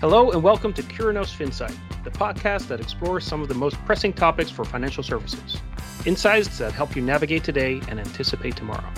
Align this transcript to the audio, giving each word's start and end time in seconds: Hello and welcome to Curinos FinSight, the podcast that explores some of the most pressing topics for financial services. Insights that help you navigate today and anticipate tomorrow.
Hello 0.00 0.30
and 0.30 0.42
welcome 0.42 0.72
to 0.72 0.82
Curinos 0.82 1.30
FinSight, 1.36 1.76
the 2.04 2.10
podcast 2.10 2.68
that 2.68 2.80
explores 2.80 3.22
some 3.22 3.42
of 3.42 3.48
the 3.48 3.54
most 3.54 3.76
pressing 3.84 4.14
topics 4.14 4.50
for 4.50 4.64
financial 4.64 5.02
services. 5.02 5.58
Insights 6.06 6.56
that 6.56 6.72
help 6.72 6.96
you 6.96 7.02
navigate 7.02 7.44
today 7.44 7.82
and 7.86 8.00
anticipate 8.00 8.56
tomorrow. 8.56 8.90